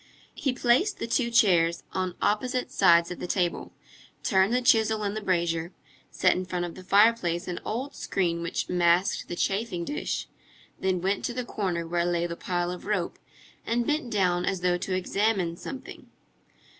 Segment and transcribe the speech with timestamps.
[0.33, 3.71] He placed the two chairs on opposite sides of the table,
[4.23, 5.73] turned the chisel in the brazier,
[6.09, 10.27] set in front of the fireplace an old screen which masked the chafing dish,
[10.79, 13.19] then went to the corner where lay the pile of rope,
[13.63, 16.07] and bent down as though to examine something.